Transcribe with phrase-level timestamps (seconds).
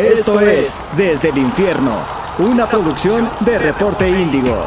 [0.00, 1.94] Esto es Desde el Infierno,
[2.38, 4.64] una producción de Reporte Índigo.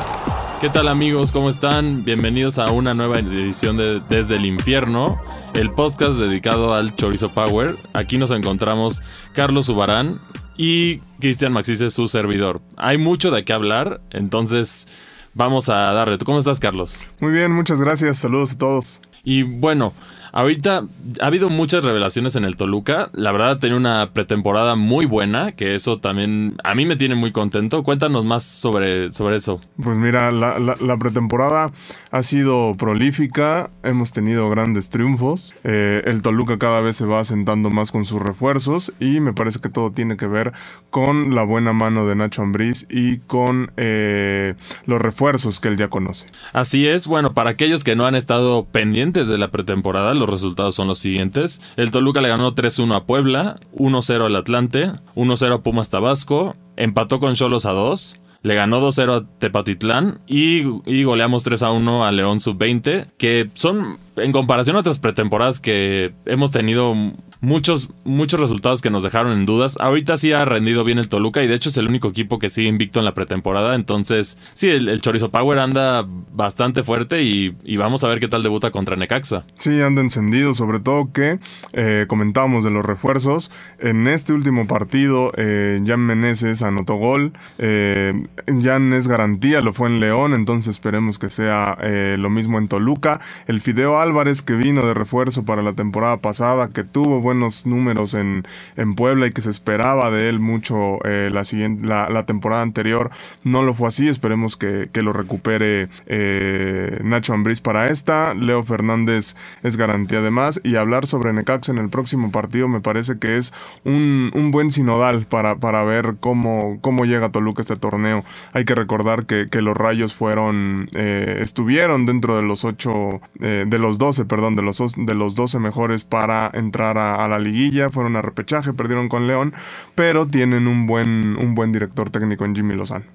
[0.61, 1.31] ¿Qué tal amigos?
[1.31, 2.05] ¿Cómo están?
[2.05, 5.19] Bienvenidos a una nueva edición de Desde el Infierno,
[5.55, 7.79] el podcast dedicado al Chorizo Power.
[7.95, 9.01] Aquí nos encontramos
[9.33, 10.21] Carlos Ubarán
[10.55, 12.61] y Cristian Maxis su servidor.
[12.77, 14.87] Hay mucho de qué hablar, entonces
[15.33, 16.19] vamos a darle.
[16.19, 16.99] ¿Tú cómo estás, Carlos?
[17.19, 18.19] Muy bien, muchas gracias.
[18.19, 19.01] Saludos a todos.
[19.23, 19.93] Y bueno,
[20.33, 20.87] Ahorita
[21.21, 23.11] ha habido muchas revelaciones en el Toluca.
[23.13, 27.31] La verdad, tenido una pretemporada muy buena, que eso también a mí me tiene muy
[27.31, 27.83] contento.
[27.83, 29.61] Cuéntanos más sobre, sobre eso.
[29.81, 31.71] Pues mira, la, la, pretemporada
[32.09, 33.69] ha sido prolífica.
[33.83, 35.53] Hemos tenido grandes triunfos.
[35.63, 39.59] Eh, el Toluca cada vez se va asentando más con sus refuerzos y me parece
[39.59, 40.53] que todo tiene que ver
[40.89, 44.55] con la buena mano de Nacho Ambriz y con eh,
[44.87, 46.25] los refuerzos que él ya conoce.
[46.53, 47.05] Así es.
[47.05, 50.99] Bueno, para aquellos que no han estado pendientes de la pretemporada, los resultados son los
[50.99, 51.61] siguientes.
[51.75, 57.19] El Toluca le ganó 3-1 a Puebla, 1-0 al Atlante, 1-0 a Pumas Tabasco, empató
[57.19, 62.39] con Cholos a 2, le ganó 2-0 a Tepatitlán y, y goleamos 3-1 a León
[62.39, 66.95] Sub-20, que son en comparación a otras pretemporadas que hemos tenido
[67.43, 69.75] muchos, muchos resultados que nos dejaron en dudas.
[69.79, 72.49] Ahorita sí ha rendido bien el Toluca y de hecho es el único equipo que
[72.49, 73.75] sigue invicto en la pretemporada.
[73.75, 78.71] Entonces, sí, el, Chorizo Power anda bastante fuerte y, vamos a ver qué tal debuta
[78.71, 79.45] contra Necaxa.
[79.57, 81.39] Sí, anda encendido, sobre todo que
[81.73, 83.51] eh, comentábamos de los refuerzos.
[83.79, 87.33] En este último partido, eh, Jan Meneses anotó gol.
[87.57, 88.13] Eh,
[88.61, 92.69] Jan es garantía, lo fue en León, entonces esperemos que sea eh, lo mismo en
[92.69, 93.19] Toluca.
[93.47, 98.13] El Fideo Álvarez que vino de refuerzo para la temporada pasada, que tuvo buenos números
[98.13, 98.43] en,
[98.75, 103.09] en Puebla y que se esperaba de él mucho eh, la, siguiente, la, temporada anterior,
[103.43, 104.07] no lo fue así.
[104.07, 108.33] Esperemos que, lo recupere eh, Nacho Ambriz para esta.
[108.33, 110.61] Leo Fernández es garantía además.
[110.63, 115.25] Y hablar sobre Necaxa en el próximo partido me parece que es un, buen sinodal
[115.25, 118.23] para, para ver cómo, cómo llega Toluca este torneo.
[118.53, 123.92] Hay que recordar que, los Rayos fueron, eh, estuvieron dentro de los ocho, de los
[123.97, 128.21] 12, perdón, de los, de los 12 mejores para entrar a, la liguilla, fueron a
[128.21, 129.53] repechaje, perdieron con León,
[129.95, 133.05] pero tienen un buen, un buen director técnico en Jimmy Lozano.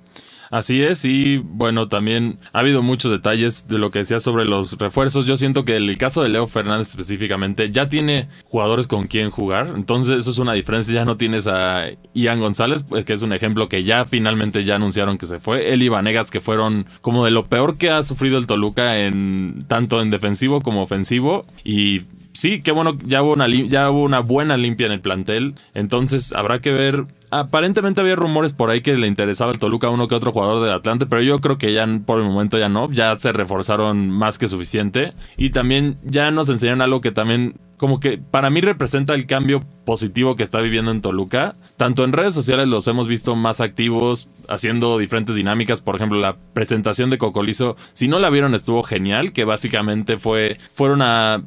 [0.50, 4.78] Así es, y bueno, también ha habido muchos detalles de lo que decía sobre los
[4.78, 5.26] refuerzos.
[5.26, 9.72] Yo siento que el caso de Leo Fernández específicamente ya tiene jugadores con quien jugar,
[9.74, 10.94] entonces eso es una diferencia.
[10.94, 14.76] Ya no tienes a Ian González, pues, que es un ejemplo que ya finalmente ya
[14.76, 15.72] anunciaron que se fue.
[15.72, 19.64] Él y Vanegas, que fueron como de lo peor que ha sufrido el Toluca en
[19.68, 24.20] tanto en defensivo como ofensivo, y sí, qué bueno, ya hubo, una, ya hubo una
[24.20, 25.56] buena limpia en el plantel.
[25.74, 27.06] Entonces habrá que ver.
[27.30, 30.62] Aparentemente había rumores por ahí que le interesaba el Toluca a uno que otro jugador
[30.62, 32.90] del Atlante, pero yo creo que ya por el momento ya no.
[32.90, 35.12] Ya se reforzaron más que suficiente.
[35.36, 39.62] Y también ya nos enseñaron algo que también como que para mí representa el cambio
[39.84, 41.56] positivo que está viviendo en Toluca.
[41.76, 45.80] Tanto en redes sociales los hemos visto más activos, haciendo diferentes dinámicas.
[45.80, 50.58] Por ejemplo, la presentación de Cocolizo, si no la vieron, estuvo genial, que básicamente fue,
[50.74, 51.42] fueron a,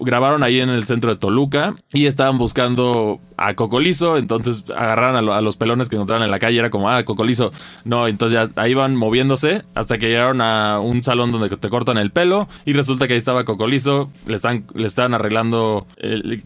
[0.00, 5.40] grabaron ahí en el centro de Toluca y estaban buscando a Cocolizo, entonces agarraron a,
[5.40, 7.52] los pelones que encontraron en la calle, era como, ah, Cocolizo.
[7.84, 11.98] No, entonces ya ahí van moviéndose hasta que llegaron a un salón donde te cortan
[11.98, 15.86] el pelo y resulta que ahí estaba Cocolizo, le están, le estaban arreglando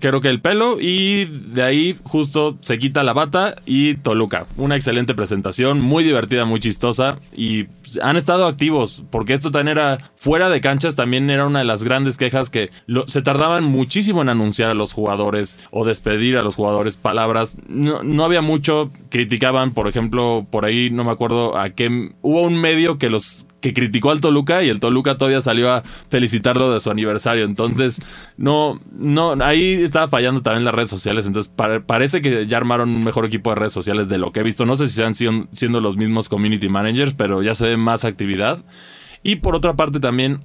[0.01, 4.47] creo que el pelo y de ahí justo se quita la bata y Toluca.
[4.57, 7.67] Una excelente presentación, muy divertida, muy chistosa y
[8.01, 11.83] han estado activos porque esto también era fuera de canchas, también era una de las
[11.83, 12.71] grandes quejas que
[13.07, 17.57] se tardaban muchísimo en anunciar a los jugadores o despedir a los jugadores palabras.
[17.67, 22.43] No, no había mucho, criticaban, por ejemplo, por ahí no me acuerdo a qué, hubo
[22.43, 26.73] un medio que los que criticó al Toluca y el Toluca todavía salió a felicitarlo
[26.73, 27.45] de su aniversario.
[27.45, 28.01] Entonces,
[28.39, 31.27] no, no, ahí estaba fallando también las redes sociales.
[31.27, 31.53] Entonces,
[31.87, 34.65] parece que ya armaron un mejor equipo de redes sociales de lo que he visto.
[34.65, 38.65] No sé si sean siendo los mismos community managers, pero ya se ve más actividad.
[39.23, 40.41] Y por otra parte también,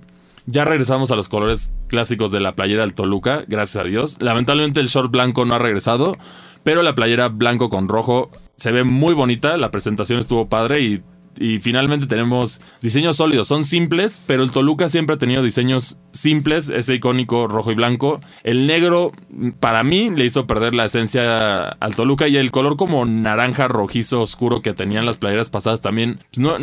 [0.45, 4.17] ya regresamos a los colores clásicos de la playera del Toluca, gracias a Dios.
[4.19, 6.17] Lamentablemente el short blanco no ha regresado,
[6.63, 11.03] pero la playera blanco con rojo se ve muy bonita, la presentación estuvo padre y
[11.39, 13.47] y finalmente tenemos diseños sólidos.
[13.47, 18.21] Son simples, pero el Toluca siempre ha tenido diseños simples, ese icónico rojo y blanco.
[18.43, 19.11] El negro,
[19.59, 24.21] para mí, le hizo perder la esencia al Toluca y el color como naranja rojizo
[24.21, 26.19] oscuro que tenían las playeras pasadas también.
[26.31, 26.57] Pues no,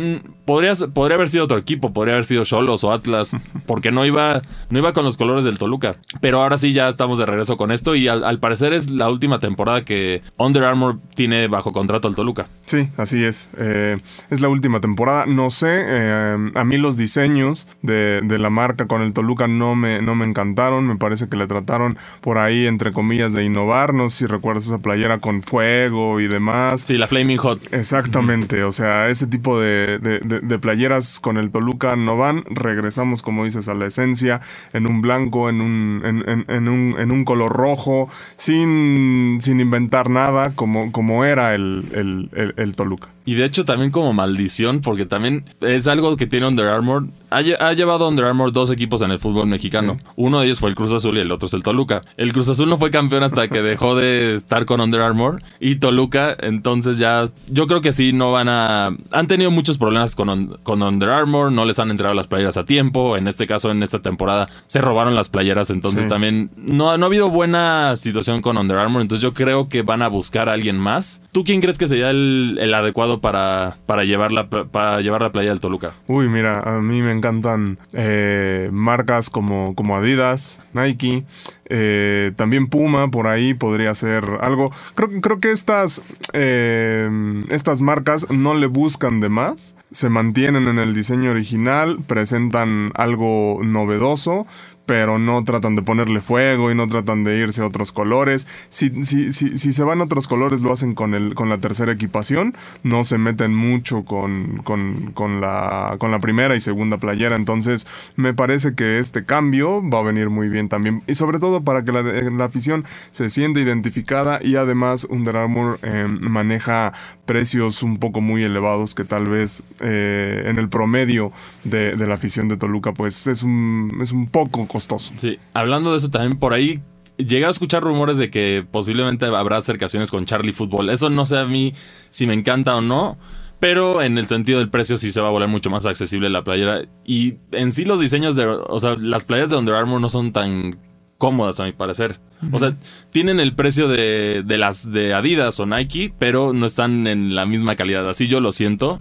[0.45, 3.35] podría, podría haber sido otro equipo, podría haber sido Cholos o Atlas,
[3.65, 5.97] porque no iba, no iba con los colores del Toluca.
[6.21, 9.39] Pero ahora sí ya estamos de regreso con esto y al, parecer es la última
[9.39, 12.47] temporada que Under Armour tiene bajo contrato al Toluca.
[12.65, 13.49] Sí, así es.
[13.57, 13.97] Eh,
[14.29, 15.25] es la última temporada.
[15.25, 19.75] No sé, eh, a mí los diseños de, de, la marca con el Toluca no
[19.75, 20.87] me, no me encantaron.
[20.87, 23.93] Me parece que le trataron por ahí, entre comillas, de innovar.
[23.93, 26.81] No sé si recuerdas esa playera con fuego y demás.
[26.81, 27.73] Sí, la Flaming Hot.
[27.73, 28.63] Exactamente.
[28.63, 32.43] O sea, ese tipo de, de, playeras con el Toluca no van.
[32.49, 34.41] Regresamos, como dices, a la esencia,
[34.73, 40.09] en un blanco, en un, en, en, un, en un color rojo, sin, sin inventar
[40.09, 43.09] nada, como, como era el, el el, Toluca.
[43.25, 44.52] Y de hecho también como maldición,
[44.83, 47.07] porque también es algo que tiene Under Armour.
[47.29, 47.41] Ha,
[47.73, 49.97] llevado Under Armour dos equipos en el fútbol mexicano.
[50.15, 52.01] Uno de ellos fue el Cruz Azul y el otro es el Toluca.
[52.17, 55.41] El Cruz Azul no fue campeón hasta que dejó de estar con Under Armour.
[55.59, 58.95] Y Toluca, entonces ya, yo creo que sí, no van a...
[59.11, 62.65] Han tenido muchos problemas con, con Under Armour, no les han entregado las playeras a
[62.65, 63.17] tiempo.
[63.17, 67.07] En este caso, en esta temporada, se robaron las playeras, entonces también no, no ha
[67.07, 69.01] habido buena situación con Under Armour.
[69.01, 71.23] Entonces yo creo que van a buscar a alguien más.
[71.31, 75.31] ¿Tú quién crees que sería el el, adecuado para, para, llevar la, para llevar la
[75.31, 75.93] playa del Toluca?
[76.07, 81.25] Uy, mira, a mí me encantan eh, marcas como, como Adidas, Nike,
[81.65, 84.71] eh, también Puma por ahí podría ser algo.
[84.95, 86.01] Creo, creo que estas,
[86.33, 87.09] eh,
[87.49, 89.75] estas marcas no le buscan de más.
[89.91, 94.47] Se mantienen en el diseño original, presentan algo novedoso,
[94.85, 98.47] pero no tratan de ponerle fuego y no tratan de irse a otros colores.
[98.69, 101.57] Si, si, si, si se van a otros colores lo hacen con, el, con la
[101.57, 106.97] tercera equipación, no se meten mucho con, con, con, la, con la primera y segunda
[106.97, 111.39] playera, entonces me parece que este cambio va a venir muy bien también y sobre
[111.39, 116.93] todo para que la, la afición se sienta identificada y además Under Armour eh, maneja
[117.25, 121.31] precios un poco muy elevados que tal vez eh, en el promedio
[121.63, 125.13] de, de, la afición de Toluca pues es un, es un poco costoso.
[125.17, 126.81] Sí, hablando de eso también por ahí
[127.17, 130.89] llegué a escuchar rumores de que posiblemente habrá acercaciones con Charlie Football.
[130.89, 131.73] Eso no sé a mí
[132.09, 133.17] si me encanta o no.
[133.59, 136.43] Pero en el sentido del precio sí se va a volver mucho más accesible la
[136.43, 136.81] playera.
[137.05, 138.45] Y en sí los diseños de...
[138.45, 140.77] O sea, las playas de Under Armour no son tan
[141.23, 142.19] cómodas a mi parecer.
[142.51, 142.75] O sea,
[143.09, 147.45] tienen el precio de, de, las de Adidas o Nike, pero no están en la
[147.45, 148.09] misma calidad.
[148.09, 148.99] Así yo lo siento.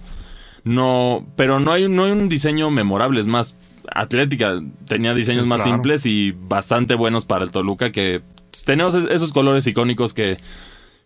[0.62, 3.20] No, pero no hay, no hay un diseño memorable.
[3.20, 3.56] Es más,
[3.92, 8.22] Atlética tenía diseños más simples y bastante buenos para el Toluca que
[8.64, 10.38] tenemos esos colores icónicos que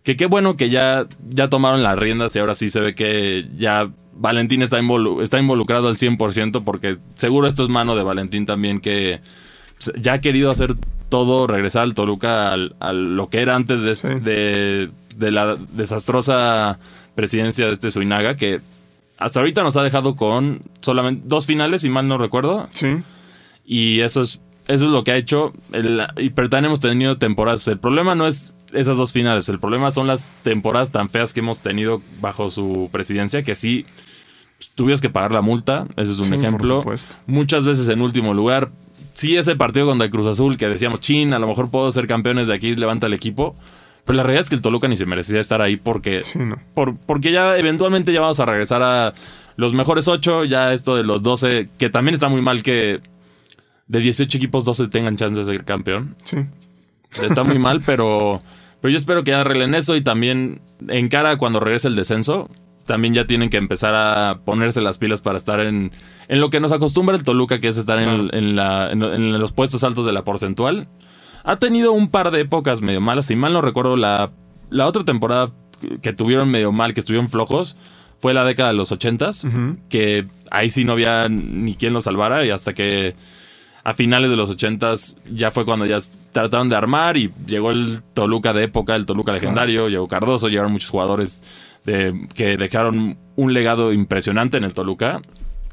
[0.03, 3.49] que qué bueno que ya, ya tomaron las riendas y ahora sí se ve que
[3.57, 4.79] ya Valentín está,
[5.23, 9.21] está involucrado al 100% porque seguro esto es mano de Valentín también que
[9.97, 10.77] ya ha querido hacer
[11.09, 16.79] todo, regresar al Toluca a lo que era antes de, de, la desastrosa
[17.15, 18.61] presidencia de este Suinaga que
[19.19, 22.69] hasta ahorita nos ha dejado con solamente dos finales, si mal no recuerdo.
[22.71, 22.99] Sí.
[23.65, 25.53] Y eso es, eso es lo que ha hecho.
[26.19, 27.67] y, pero también hemos tenido temporadas.
[27.69, 29.49] El problema no es esas dos finales.
[29.49, 33.87] El problema son las temporadas tan feas que hemos tenido bajo su presidencia que sí
[34.59, 35.87] pues, tuvimos que pagar la multa.
[35.97, 36.85] Ese es un ejemplo.
[37.27, 38.71] Muchas veces en último lugar.
[39.13, 42.07] Sí, ese partido contra el Cruz Azul que decíamos, chin, a lo mejor puedo ser
[42.07, 43.57] campeones de aquí, levanta el equipo.
[44.05, 46.23] Pero la realidad es que el Toluca ni se merecía estar ahí porque,
[46.75, 49.15] por, porque ya eventualmente ya vamos a regresar a
[49.57, 53.01] los mejores ocho, ya esto de los 12, que también está muy mal que
[53.89, 56.15] de 18 equipos 12 tengan chance de ser campeón.
[56.23, 56.39] Sí.
[57.21, 58.41] Está muy mal, pero,
[58.81, 62.49] pero yo espero que ya arreglen eso y también en cara cuando regrese el descenso,
[62.87, 65.93] también ya tienen que empezar a ponerse las pilas para estar en,
[66.29, 69.53] en lo que nos acostumbra el Toluca, que es estar en, en, la, en los
[69.53, 70.89] puestos altos de la porcentual.
[71.45, 73.27] Ha tenido un par de épocas medio malas.
[73.27, 74.31] Si mal no recuerdo, la,
[74.71, 75.53] la otra temporada
[76.03, 77.77] que tuvieron medio mal, que estuvieron flojos,
[78.19, 79.47] fue la década de los ochentas,
[79.89, 83.15] que ahí sí no había ni quien lo salvara y hasta que
[83.85, 85.99] a finales de los ochentas ya fue cuando ya
[86.33, 90.73] trataron de armar y llegó el Toluca de época, el Toluca legendario, llegó Cardoso, llegaron
[90.73, 91.45] muchos jugadores
[91.87, 95.23] de, que dejaron un legado impresionante en el Toluca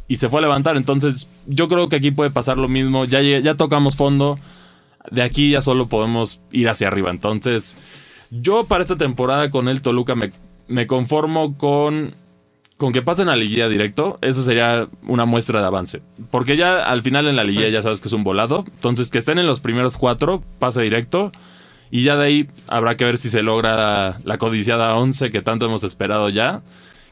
[0.07, 0.77] y se fue a levantar.
[0.77, 4.39] Entonces yo creo que aquí puede pasar lo mismo, ya, ya tocamos fondo
[5.11, 7.11] de aquí ya solo podemos ir hacia arriba.
[7.11, 7.77] Entonces,
[8.31, 10.31] yo para esta temporada con el Toluca me,
[10.67, 12.15] me conformo con,
[12.77, 14.17] con que pasen a la liguilla directo.
[14.21, 16.01] Eso sería una muestra de avance.
[16.31, 18.65] Porque ya al final en la liguilla ya sabes que es un volado.
[18.67, 21.31] Entonces, que estén en los primeros cuatro, pase directo.
[21.93, 25.67] Y ya de ahí habrá que ver si se logra la codiciada 11 que tanto
[25.67, 26.63] hemos esperado ya.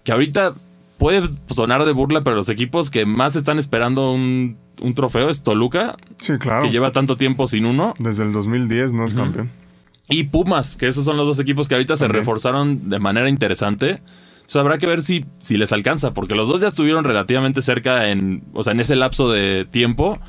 [0.03, 0.55] Que ahorita
[0.97, 1.21] puede
[1.51, 4.57] sonar de burla, pero los equipos que más están esperando un,
[4.95, 5.97] trofeo es Toluca.
[6.19, 6.63] Sí, claro.
[6.63, 7.93] Que lleva tanto tiempo sin uno.
[7.99, 9.51] Desde el 2010 no es campeón.
[10.09, 14.01] Y Pumas, que esos son los dos equipos que ahorita se reforzaron de manera interesante.
[14.37, 18.09] Entonces habrá que ver si, si les alcanza, porque los dos ya estuvieron relativamente cerca
[18.09, 20.19] en, o sea, en ese lapso de tiempo,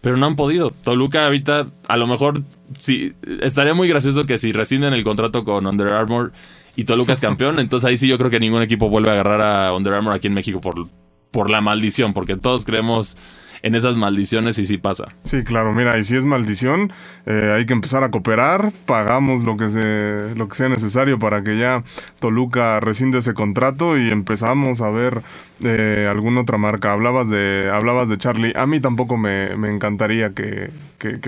[0.00, 0.70] pero no han podido.
[0.70, 2.42] Toluca ahorita, a lo mejor,
[2.78, 3.12] sí,
[3.42, 6.32] estaría muy gracioso que si rescinden el contrato con Under Armour
[6.76, 7.58] y Toluca es campeón.
[7.60, 10.28] Entonces ahí sí yo creo que ningún equipo vuelve a agarrar a Under Armour aquí
[10.28, 10.86] en México por,
[11.30, 13.16] por la maldición, porque todos creemos
[13.62, 15.08] en esas maldiciones y sí pasa.
[15.22, 16.92] Sí, claro, mira, y si es maldición,
[17.26, 21.42] eh, hay que empezar a cooperar, pagamos lo que, se, lo que sea necesario para
[21.42, 21.84] que ya
[22.20, 25.22] Toluca rescinde ese contrato y empezamos a ver
[25.62, 26.92] eh, alguna otra marca.
[26.92, 30.70] Hablabas de, hablabas de Charlie, a mí tampoco me, encantaría que,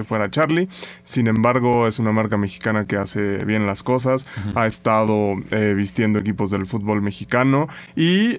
[0.05, 0.69] fuera Charlie,
[1.05, 6.19] sin embargo es una marca mexicana que hace bien las cosas, ha estado eh, vistiendo
[6.19, 8.39] equipos del fútbol mexicano y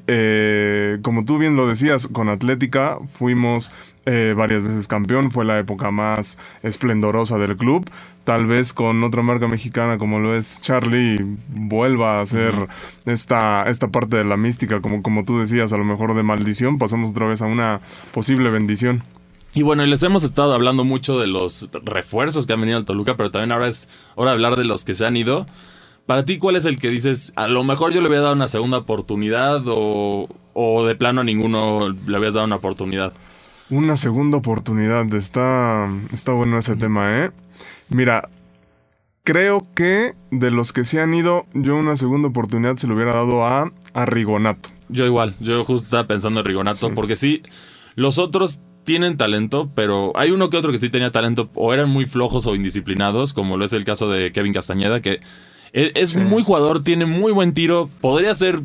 [1.01, 3.71] como tú bien lo decías, con Atlética fuimos
[4.11, 7.87] eh, varias veces campeón, fue la época más esplendorosa del club.
[8.23, 12.55] Tal vez con otra marca mexicana como lo es Charlie vuelva a ser
[13.05, 16.79] esta, esta parte de la mística, como, como tú decías, a lo mejor de maldición,
[16.79, 19.03] pasamos otra vez a una posible bendición.
[19.53, 23.15] Y bueno, les hemos estado hablando mucho de los refuerzos que han venido al Toluca,
[23.15, 25.45] pero también ahora es hora de hablar de los que se han ido.
[26.07, 28.47] Para ti, ¿cuál es el que dices, a lo mejor yo le había dado una
[28.47, 33.13] segunda oportunidad o, o de plano a ninguno le habías dado una oportunidad?
[33.69, 35.13] Una segunda oportunidad.
[35.13, 37.31] Está, está bueno ese tema, ¿eh?
[37.89, 38.29] Mira,
[39.23, 43.13] creo que de los que se han ido, yo una segunda oportunidad se lo hubiera
[43.13, 44.69] dado a, a Rigonato.
[44.89, 47.43] Yo igual, yo justo estaba pensando en Rigonato, porque sí,
[47.95, 51.89] los otros tienen talento, pero hay uno que otro que sí tenía talento, o eran
[51.89, 55.19] muy flojos o indisciplinados, como lo es el caso de Kevin Castañeda, que
[55.73, 58.61] e, es, muy jugador, tiene muy buen tiro, podría ser...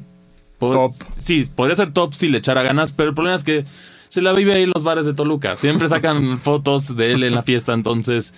[0.58, 0.92] top.
[1.14, 3.66] Sí, podría ser top si le echara ganas, pero el problema es que
[4.14, 5.56] se la vive ahí en los bares de Toluca.
[5.56, 7.73] Siempre sacan fotos de él en la fiesta.
[7.73, 8.33] Entonces,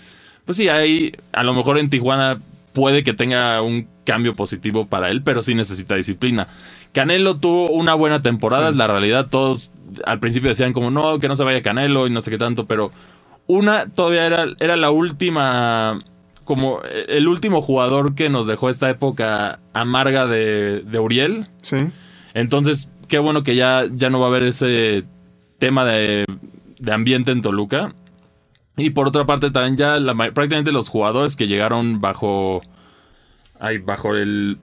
[0.46, 2.40] pues sí, ahí a lo mejor en Tijuana
[2.72, 6.48] puede que tenga un cambio positivo para él, pero sí necesita disciplina.
[6.94, 9.26] Canelo tuvo una buena temporada, es la realidad.
[9.28, 9.70] Todos
[10.06, 12.64] al principio decían como, no, que no se vaya Canelo y no sé qué tanto,
[12.64, 12.90] pero
[13.46, 15.98] una todavía era, era la última,
[16.44, 21.48] como el último jugador que nos dejó esta época amarga de, de Uriel.
[21.60, 21.76] Sí.
[22.32, 25.04] Entonces, qué bueno que ya, ya no va a haber ese
[25.58, 26.24] tema de,
[26.90, 27.94] ambiente en Toluca.
[28.76, 29.98] Y por otra parte, también ya
[30.34, 32.60] prácticamente los jugadores que llegaron bajo.
[33.58, 34.58] Ay, bajo el.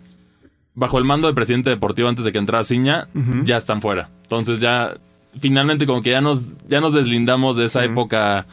[0.76, 3.08] Bajo el mando del presidente deportivo antes de que entrara Ciña,
[3.44, 4.10] ya están fuera.
[4.24, 4.96] Entonces ya.
[5.40, 8.46] Finalmente, como que ya nos, ya nos deslindamos de esa época.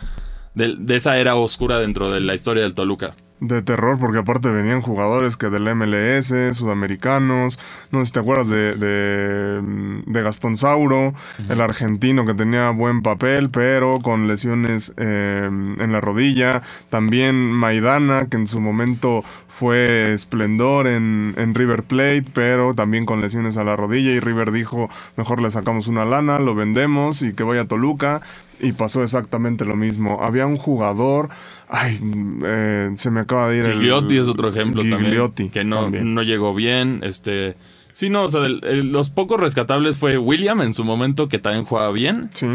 [0.54, 4.82] de esa era oscura dentro de la historia del Toluca de terror, porque aparte venían
[4.82, 7.59] jugadores que del MLS, sudamericanos,
[7.90, 11.14] no sé si te acuerdas de, de, Gastón Sauro,
[11.49, 18.26] el argentino que tenía buen papel, pero con lesiones eh, en la rodilla, también Maidana,
[18.26, 19.25] que en su momento
[19.61, 24.52] fue esplendor en, en River Plate, pero también con lesiones a la rodilla, y River
[24.52, 24.88] dijo,
[25.19, 28.23] mejor le sacamos una lana, lo vendemos y que vaya a Toluca,
[28.59, 30.21] y pasó exactamente lo mismo.
[30.23, 31.29] Había un jugador,
[31.69, 32.00] ay,
[32.43, 33.71] eh, se me acaba de ir.
[33.71, 35.50] Gigliotti es otro ejemplo también.
[35.50, 37.00] Que no, no llegó bien.
[37.02, 37.55] Este.
[37.93, 41.93] Sí, no, o sea, los pocos rescatables fue William en su momento, que también jugaba
[41.93, 42.31] bien.
[42.33, 42.47] Sí.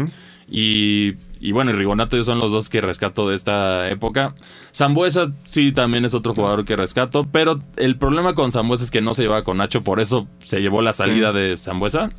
[0.48, 4.34] Y, y bueno, y Rigonato son los dos que rescato de esta época.
[4.74, 9.00] Zambuesa sí también es otro jugador que rescato, pero el problema con Zambuesa es que
[9.00, 12.10] no se llevaba con Nacho, por eso se llevó la salida de Zambuesa.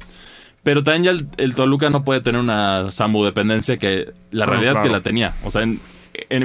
[0.63, 4.81] Pero también ya el, Toluca no puede tener una Sambu dependencia que la realidad es
[4.81, 5.33] que la tenía.
[5.45, 5.79] O sea, en,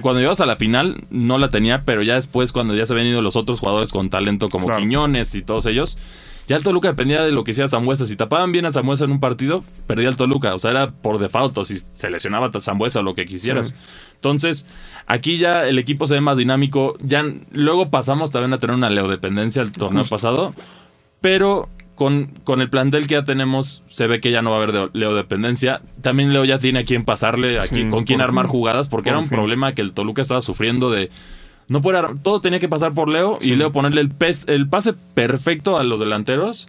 [0.00, 3.08] cuando llegas a la final no la tenía, pero ya después cuando ya se habían
[3.08, 5.98] ido los otros jugadores con talento como Quiñones y todos ellos,
[6.48, 8.06] ya el Toluca dependía de lo que hiciera Zambuesa.
[8.06, 10.54] Si tapaban bien a Zambuesa en un partido, perdía el Toluca.
[10.54, 11.56] O sea, era por default.
[11.58, 13.74] O si se lesionaba a Zambuesa o lo que quisieras.
[14.14, 14.66] Entonces,
[15.06, 16.96] aquí ya el equipo se ve más dinámico.
[17.00, 20.54] Ya luego pasamos también a tener una leodependencia el torneo pasado.
[21.20, 24.62] Pero con, con, el plantel que ya tenemos, se ve que ya no va a
[24.62, 25.82] haber de Leo dependencia.
[26.00, 29.28] También Leo ya tiene a quién pasarle, aquí, con quién armar jugadas, porque era un
[29.28, 31.10] problema que el Toluca estaba sufriendo de.
[31.68, 34.12] No puede todo tenía que pasar por Leo y Leo ponerle el,
[34.46, 36.68] el pase perfecto a los delanteros.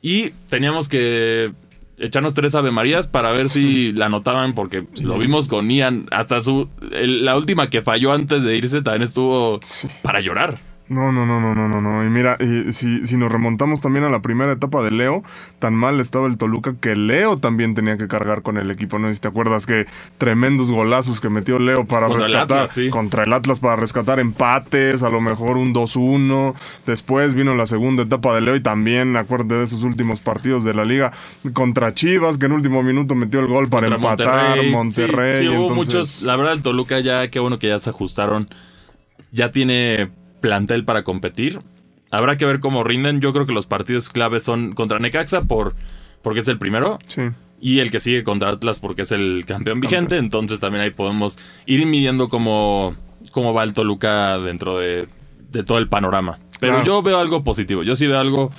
[0.00, 1.52] Y teníamos que
[1.98, 6.06] echarnos tres Ave Marías para ver si la anotaban, porque lo vimos con Ian.
[6.10, 6.68] Hasta su.
[6.90, 9.60] la última que falló antes de irse también estuvo
[10.02, 10.67] para llorar.
[10.88, 12.04] No, no, no, no, no, no, no.
[12.04, 15.22] Y mira, y si, si nos remontamos también a la primera etapa de Leo,
[15.58, 19.12] tan mal estaba el Toluca que Leo también tenía que cargar con el equipo, ¿no?
[19.12, 23.76] Si te acuerdas que tremendos golazos que metió Leo para rescatar contra el Atlas para
[23.76, 26.54] rescatar empates, a lo mejor un 2-1.
[26.86, 30.72] Después vino la segunda etapa de Leo y también, acuérdate de esos últimos partidos de
[30.72, 31.12] la liga
[31.52, 35.36] contra Chivas, que en último minuto metió el gol para empatar Monterrey.
[35.36, 38.48] sí, hubo muchos, la verdad el Toluca ya, qué bueno que ya se ajustaron.
[39.30, 41.60] Ya tiene plantel para competir.
[42.10, 43.20] Habrá que ver cómo rinden.
[43.20, 45.74] Yo creo que los partidos claves son contra Necaxa por,
[46.22, 46.98] porque es el primero.
[47.60, 50.16] Y el que sigue contra Atlas porque es el campeón vigente.
[50.16, 52.96] Entonces también ahí podemos ir midiendo cómo,
[53.32, 55.08] cómo va el Toluca dentro de,
[55.50, 56.38] de todo el panorama.
[56.60, 57.82] Pero yo veo algo positivo.
[57.82, 58.50] Yo sí veo algo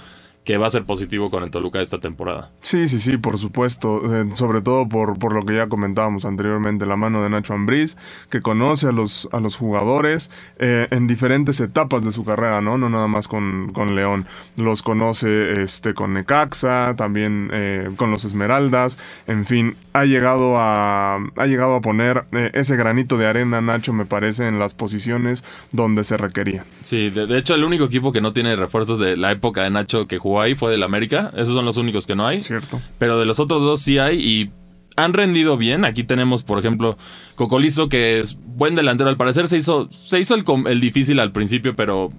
[0.44, 2.52] que va a ser positivo con el Toluca esta temporada.
[2.62, 4.02] Sí, sí, sí, por supuesto.
[4.16, 7.98] Eh, sobre todo por, por lo que ya comentábamos anteriormente, la mano de Nacho Ambriz,
[8.30, 12.78] que conoce a los, a los jugadores eh, en diferentes etapas de su carrera, ¿no?
[12.78, 14.26] No nada más con, con León.
[14.58, 18.98] Los conoce este, con Necaxa, también eh, con los Esmeraldas.
[19.28, 24.06] En fin, ha llegado a, ha llegado a poner ese granito de arena, Nacho, me
[24.06, 26.66] parece, en las posiciones donde se requería.
[26.82, 29.70] Sí, de, de hecho el único equipo que no tiene refuerzos de la época de
[29.70, 31.32] Nacho que jugó fue del América.
[31.36, 32.42] Esos son los únicos que no hay.
[32.42, 32.82] ¿Cierto?
[32.98, 34.52] Pero de los otros dos sí hay y
[34.96, 35.86] han rendido bien.
[35.86, 36.98] Aquí tenemos, por ejemplo,
[37.36, 39.10] Cocolizo, que es buen delantero.
[39.10, 42.10] Al parecer se hizo, se hizo el, el difícil al principio, pero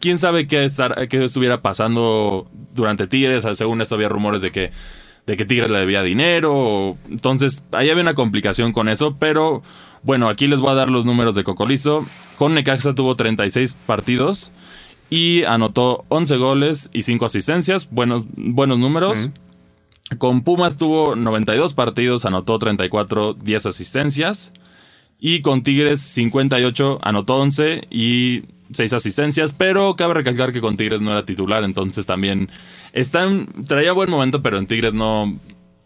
[0.00, 3.44] quién sabe qué, estar, qué estuviera pasando durante Tigres.
[3.54, 4.70] Según esto había rumores de que,
[5.26, 6.52] de que Tigres le debía dinero.
[6.54, 9.62] o- Entonces, ahí había una complicación con eso, pero
[10.04, 12.06] bueno, aquí les voy a dar los números de Cocolizo.
[12.36, 14.52] Con Necaxa tuvo 36 partidos
[15.10, 17.88] y anotó 11 goles y 5 asistencias.
[17.90, 19.18] Buenos, buenos números.
[19.18, 19.30] Sí.
[20.18, 24.52] Con Pumas tuvo 92 partidos, anotó 34, 10 asistencias.
[25.20, 29.52] Y con Tigres 58, anotó 11 y 6 asistencias.
[29.52, 32.48] Pero cabe recalcar que con Tigres no era titular, entonces también
[32.92, 35.36] están, traía buen momento, pero en Tigres no...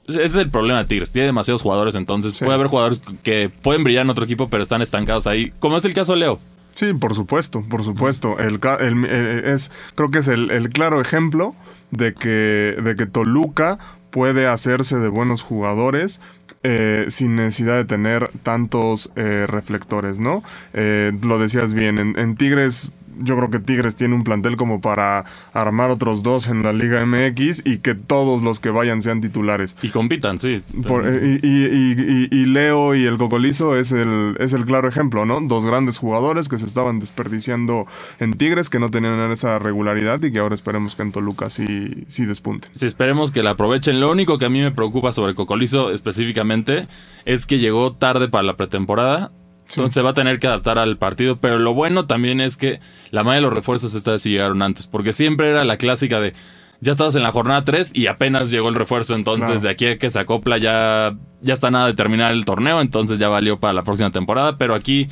[0.08, 2.44] Ese es el problema de Tigres, tiene demasiados jugadores, entonces Sí.
[2.44, 5.84] puede haber jugadores que pueden brillar en otro equipo, pero están estancados ahí, como es
[5.84, 6.40] el caso de Leo.
[6.74, 8.38] Sí, por supuesto, por supuesto.
[8.38, 11.54] El, ca- el- eh, es, creo que es el, el claro ejemplo
[11.90, 13.78] de que, de que Toluca
[14.10, 16.20] puede hacerse de buenos jugadores
[16.64, 20.42] eh, sin necesidad de tener tantos eh, reflectores, ¿no?
[20.74, 24.80] Eh, lo decías bien, en, en Tigres yo creo que Tigres tiene un plantel como
[24.80, 29.20] para armar otros dos en la Liga MX y que todos los que vayan sean
[29.20, 29.76] titulares.
[29.82, 30.62] Y compitan, sí.
[30.86, 34.64] Por- eh, y, y- y- y- y Leo y el Cocolizo es el, es el
[34.64, 35.40] claro ejemplo, ¿no?
[35.40, 37.86] Dos grandes jugadores que se estaban desperdiciando
[38.20, 42.04] en Tigres, que no tenían esa regularidad y que ahora esperemos que en Toluca sí,
[42.08, 42.70] sí despunten.
[42.74, 44.00] Sí, esperemos que la aprovechen.
[44.00, 46.86] Lo único que a mí me preocupa sobre Cocolizo específicamente
[47.24, 49.32] es que llegó tarde para la pretemporada.
[49.72, 51.36] Entonces se va a tener que adaptar al partido.
[51.36, 54.62] Pero lo bueno también es que la mayoría de los refuerzos esta vez sí llegaron
[54.62, 54.86] antes.
[54.86, 56.34] Porque siempre era la clásica de
[56.80, 59.14] ya estabas en la jornada 3 y apenas llegó el refuerzo.
[59.14, 59.60] Entonces Claro.
[59.60, 62.80] de aquí a que se acopla ya, ya está nada de terminar el torneo.
[62.80, 64.58] Entonces ya valió para la próxima temporada.
[64.58, 65.08] Pero aquí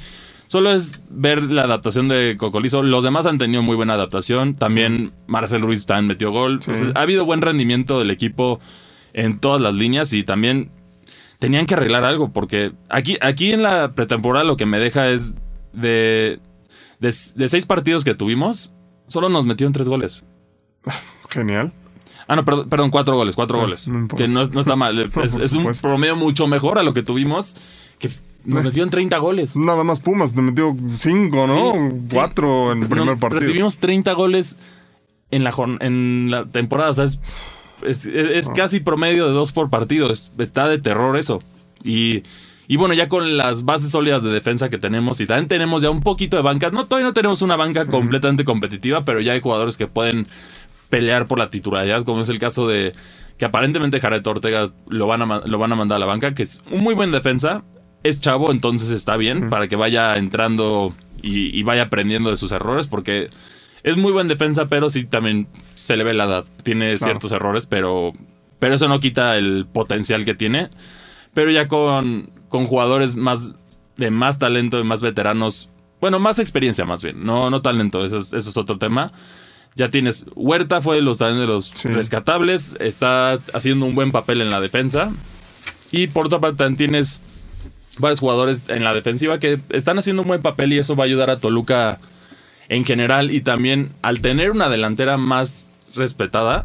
[0.51, 2.83] Solo es ver la adaptación de Cocolizo.
[2.83, 4.57] Los demás han tenido muy buena adaptación.
[4.57, 6.59] También Marcel Ruiz también metió gol.
[6.61, 6.73] Sí.
[6.96, 8.59] Ha habido buen rendimiento del equipo
[9.12, 10.73] en todas las líneas y también
[11.40, 15.33] tenían que arreglar algo porque aquí, aquí en la pretemporada lo que me deja es
[15.72, 16.38] de,
[17.00, 18.72] de, de seis partidos que tuvimos,
[19.09, 20.24] solo nos metieron tres goles.
[21.29, 21.72] Genial.
[22.29, 23.88] Ah, no, perdón, perdón, cuatro goles, cuatro Ah, goles.
[23.88, 25.11] no que no, no está mal.
[25.24, 27.57] Es, es un promedio mucho mejor a lo que tuvimos.
[27.98, 28.09] Que
[28.44, 28.64] nos Eh.
[28.64, 29.57] metieron 30 goles.
[29.57, 31.72] Nada más Pumas, te metió cinco, ¿no?
[31.72, 32.14] Sí, sí.
[32.16, 33.40] Cuatro en el primer partido.
[33.40, 34.57] Recibimos 30 goles
[35.33, 36.90] en la, en la temporada.
[36.90, 37.20] O sea, es,
[37.87, 38.53] es- es- es Ah.
[38.55, 40.11] casi promedio de dos por partido.
[40.11, 41.43] Es- está de terror eso.
[41.83, 42.23] Y,
[42.69, 45.90] y bueno, ya con las bases sólidas de defensa que tenemos y también tenemos ya
[45.90, 46.71] un poquito de banca.
[46.71, 50.27] No, todavía no tenemos una banca completamente competitiva, pero ya hay jugadores que pueden
[50.88, 52.95] pelear por la titularidad, como es el caso de
[53.38, 56.43] que aparentemente Jared Ortega lo van a, lo van a mandar a la banca, que
[56.43, 57.62] es un muy buen defensa.
[58.03, 62.51] Es chavo, entonces está bien para que vaya entrando y, y vaya aprendiendo de sus
[62.53, 63.29] errores, porque
[63.83, 66.45] es muy buen defensa, pero sí también se le ve la edad.
[66.62, 68.12] Tiene ciertos errores, pero,
[68.59, 70.69] pero eso no quita el potencial que tiene.
[71.35, 73.55] Pero ya con, con jugadores más
[73.97, 75.69] de más talento y más veteranos,
[76.01, 79.12] bueno, más experiencia más bien, no, no talento, eso es, eso es otro tema.
[79.77, 81.88] Ya tienes, Huerta fue de los de los Sí.
[81.88, 85.12] rescatables, está haciendo un buen papel en la defensa.
[85.93, 87.21] Y por otra parte también tienes
[87.99, 91.07] varios jugadores en la defensiva que están haciendo un buen papel y eso va a
[91.07, 92.01] ayudar a Toluca
[92.70, 93.30] en general.
[93.30, 96.64] Y también al tener una delantera más respetada,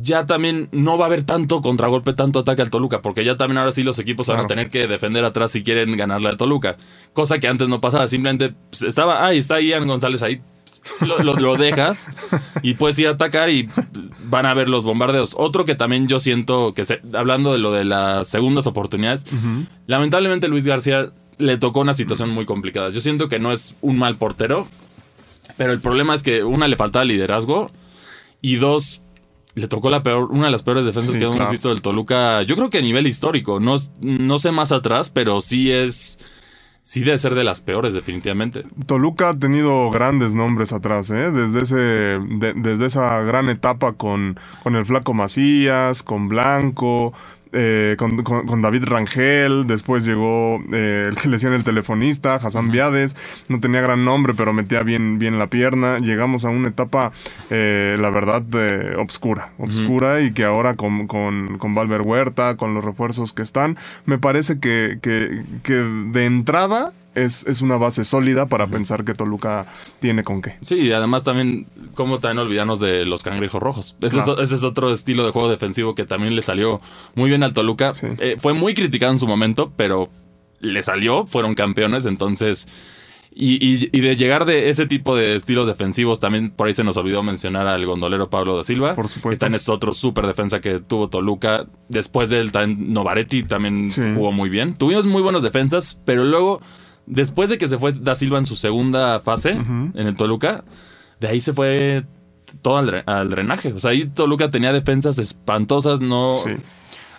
[0.00, 3.58] ya también no va a haber tanto contragolpe, tanto ataque al Toluca, porque ya también
[3.58, 6.76] ahora sí los equipos van a tener que defender atrás si quieren ganarle al Toluca.
[7.12, 10.40] Cosa que antes no pasaba, simplemente pues, estaba, ahí está Ian González ahí.
[11.06, 12.10] Lo, lo- lo dejas
[12.62, 13.66] y puedes ir a atacar y
[14.24, 15.34] van a ver los bombardeos.
[15.36, 19.26] Otro que también yo siento que, se- hablando de lo de las segundas oportunidades,
[19.86, 22.90] lamentablemente Luis García le tocó una situación muy complicada.
[22.90, 24.68] Yo siento que no es un mal portero,
[25.60, 27.70] pero el problema es que una le faltaba liderazgo
[28.40, 29.02] y dos
[29.54, 31.50] le tocó la peor, una de las peores defensas Sí, que hemos claro.
[31.50, 32.40] visto del Toluca.
[32.44, 36.18] Yo creo que a nivel histórico, no, no sé más atrás, pero sí es,
[36.82, 38.64] sí debe ser de las peores definitivamente.
[38.86, 41.30] Toluca ha tenido grandes nombres atrás, ¿eh?
[41.30, 47.12] Desde, ese, de- desde esa gran etapa con, con el Flaco Macías, con Blanco,
[47.52, 53.16] eh, con, David Rangel, después llegó eh, el que le decían el telefonista, Hassan Viades,
[53.48, 55.98] no tenía gran nombre, pero metía bien, bien la pierna.
[55.98, 57.12] Llegamos a una etapa,
[57.50, 58.42] eh, la verdad,
[58.98, 63.76] obscura, obscura y que ahora con, con, con Valver Huerta, con los refuerzos que están,
[64.06, 69.14] me parece que, que, que de entrada es, es, una base sólida para pensar que
[69.14, 69.66] Toluca
[69.98, 70.56] tiene con qué.
[70.60, 73.96] Sí, y además también, como también olvidarnos de los cangrejos rojos.
[74.00, 76.80] Ese, es, otro estilo de juego defensivo que también le salió
[77.14, 77.92] muy bien al Toluca.
[78.18, 80.08] Eh, fue muy criticado en su momento, pero
[80.60, 82.68] le salió, fueron campeones, entonces...
[83.32, 86.96] Y, y, de llegar de ese tipo de estilos defensivos, también por ahí se nos
[86.96, 88.96] olvidó mencionar al gondolero Pablo da Silva.
[88.96, 89.30] Por supuesto.
[89.30, 91.66] Que también es otro súper defensa que tuvo Toluca.
[91.88, 94.74] Después del Novaretti también jugó muy bien.
[94.74, 96.60] Tuvimos muy buenas defensas, pero luego
[97.06, 100.64] Después de que se fue Da Silva en su segunda fase en el Toluca,
[101.18, 102.04] de ahí se fue
[102.62, 103.72] todo al, drenaje.
[103.72, 106.30] O sea, ahí Toluca tenía defensas espantosas, no.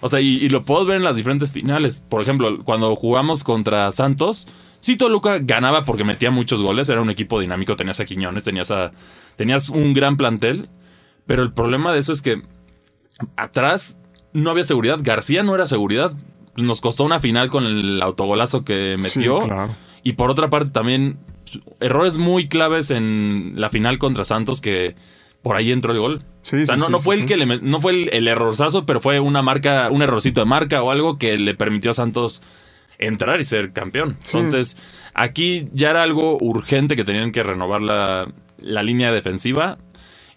[0.01, 2.03] O sea, y, lo puedo ver en las diferentes finales.
[2.07, 4.47] Por ejemplo, cuando jugamos contra Santos,
[4.79, 8.71] sí Toluca ganaba porque metía muchos goles, era un equipo dinámico, tenías a Quiñones, tenías
[8.71, 8.91] a.
[9.35, 10.69] tenías un gran plantel.
[11.27, 12.41] Pero el problema de eso es que
[13.35, 13.99] atrás
[14.33, 14.99] no había seguridad.
[15.01, 16.11] García no era seguridad
[16.55, 19.39] nos costó una final con el autogolazo que metió.
[20.03, 21.19] Y por otra parte también
[21.79, 24.95] errores muy claves en la final contra Santos que
[25.41, 26.23] por ahí entró el gol.
[26.43, 29.41] o sea, no, no fue el que le, no fue el, errorzazo, pero fue una
[29.41, 32.43] marca, un errorcito de marca o algo que le permitió a Santos
[32.99, 34.17] entrar y ser campeón.
[34.25, 34.77] Entonces,
[35.13, 39.79] aquí ya era algo urgente que tenían que renovar la, la, línea defensiva.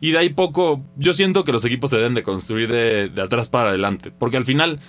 [0.01, 3.23] Y de ahí poco, yo siento que los equipos se deben de construir de, de
[3.23, 4.11] atrás para adelante.
[4.11, 4.81] Porque al final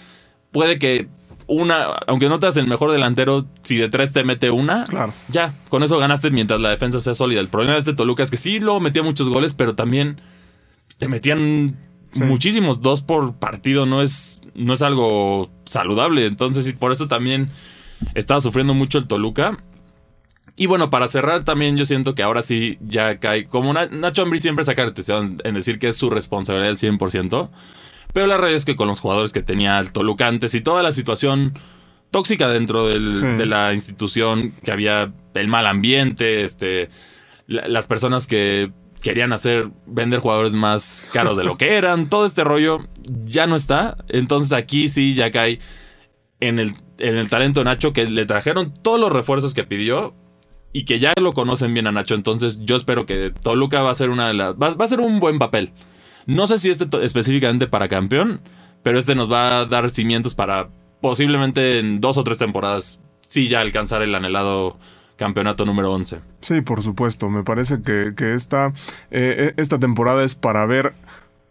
[0.52, 1.08] puede que
[1.48, 5.14] una, aunque no te el mejor delantero, si de tres te mete una, claro.
[5.30, 7.40] ya, con eso ganaste mientras la defensa sea sólida.
[7.40, 10.22] El problema de este Toluca es que sí luego metía muchos goles, pero también
[10.98, 11.78] te metían
[12.16, 16.26] muchísimos, dos por partido, no es, no es algo saludable.
[16.26, 17.50] Entonces, por eso también
[18.14, 19.58] estaba sufriendo mucho el Toluca.
[20.56, 24.40] Y bueno, para cerrar también yo siento que ahora sí ya cae, como Nacho Ambrí
[24.40, 24.86] siempre saca
[25.44, 27.50] en decir que es su responsabilidad al 100%.
[28.16, 30.82] Pero la realidad es que con los jugadores que tenía el Toluca antes y toda
[30.82, 31.52] la situación
[32.12, 36.88] tóxica dentro de la institución, que había el mal ambiente, este,
[37.46, 42.46] las personas que querían hacer vender jugadores más caros de lo que eran, todo este
[42.46, 42.88] rollo
[43.26, 43.98] ya no está.
[44.08, 45.60] Entonces aquí sí ya cae
[46.40, 50.16] en el, en el talento de Nacho que le trajeron todos los refuerzos que pidió
[50.72, 52.16] y que ya lo conocen bien a Nacho.
[52.16, 55.02] Entonces yo espero que Toluca va a ser una de las va, va a ser
[55.02, 55.74] un buen papel.
[56.26, 58.42] No sé si este específicamente para campeón,
[58.84, 60.70] pero este nos va a dar cimientos para
[61.02, 64.78] posiblemente en dos o tres temporadas sí ya alcanzar el anhelado
[65.18, 66.20] campeonato número 11.
[66.42, 67.30] Sí, por supuesto.
[67.30, 68.74] Me parece que, esta,
[69.12, 70.94] eh, esta temporada es para ver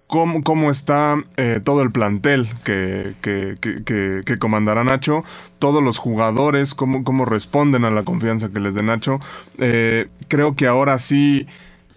[0.07, 3.55] Cómo, cómo, está eh, todo el plantel que, que,
[4.23, 5.25] que, comandará Nacho,
[5.59, 9.19] todos los jugadores, cómo, cómo, responden a la confianza que les dé Nacho.
[9.59, 11.47] Eh, creo que ahora sí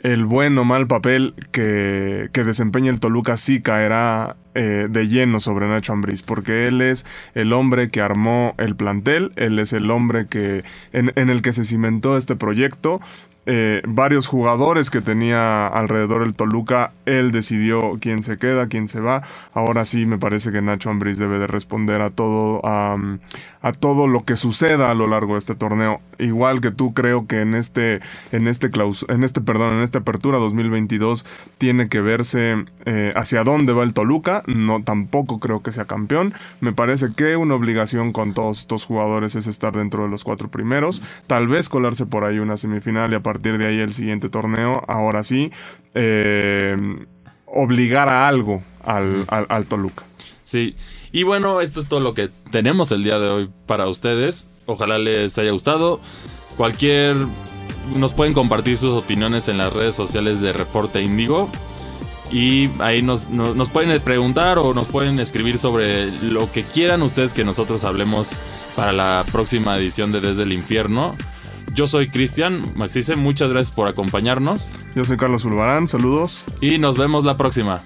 [0.08, 5.41] el buen o mal papel que, que desempeña el Toluca sí caerá eh, de lleno
[5.41, 9.91] sobre Nacho Ambriz, porque él es el hombre que armó el plantel, él es el
[9.91, 13.02] hombre que en, en el que se cimentó este proyecto
[13.49, 18.99] eh, varios jugadores que tenía alrededor el Toluca, él decidió quién se queda, quién se
[18.99, 19.23] va.
[19.53, 22.97] Ahora sí me parece que Nacho Ambriz debe de responder a todo, a,
[23.79, 26.01] todo lo que suceda a lo largo de este torneo.
[26.19, 28.01] Igual que tú creo que en este,
[28.33, 28.69] en este
[29.07, 31.25] en este, perdón, en esta apertura 2022
[31.57, 34.43] tiene que verse eh, hacia dónde va el Toluca.
[34.45, 36.33] No, tampoco creo que sea campeón.
[36.60, 40.49] Me parece que una obligación con todos estos jugadores es estar dentro de los cuatro
[40.49, 41.01] primeros.
[41.27, 44.84] Tal vez colarse por ahí una semifinal y aparte partir de ahí el siguiente torneo,
[44.88, 45.52] ahora sí,
[45.93, 46.78] eh,
[47.45, 50.04] obligar a algo al, al, Toluca.
[50.43, 50.76] Sí,
[51.12, 54.50] y bueno, esto es todo lo que tenemos el día de hoy para ustedes.
[54.65, 56.00] Ojalá les haya gustado.
[56.56, 57.15] Cualquier...
[57.95, 61.50] Nos pueden compartir sus opiniones en las redes sociales de Reporte Índigo.
[62.32, 67.34] Y ahí nos, nos, pueden preguntar o nos pueden escribir sobre lo que quieran ustedes
[67.34, 68.38] que nosotros hablemos
[68.76, 71.15] para la próxima edición de Desde el Infierno.
[71.77, 74.71] Yo soy Cristian Maxice, muchas gracias por acompañarnos.
[74.95, 76.43] Yo soy Carlos Ulvarán, saludos.
[76.59, 77.83] Y nos vemos la próxima.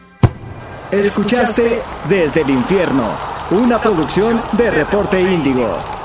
[0.91, 3.04] Escuchaste Desde el Infierno,
[3.51, 6.01] una producción de Reporte Índigo.